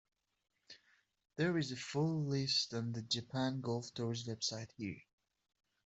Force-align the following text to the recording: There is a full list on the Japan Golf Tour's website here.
There 1.35 1.59
is 1.59 1.71
a 1.71 1.75
full 1.75 2.23
list 2.25 2.73
on 2.73 2.91
the 2.91 3.03
Japan 3.03 3.61
Golf 3.61 3.93
Tour's 3.93 4.23
website 4.25 4.71
here. 4.75 4.99